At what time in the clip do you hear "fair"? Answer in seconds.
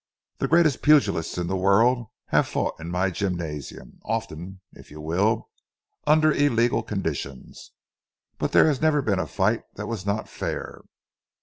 10.27-10.81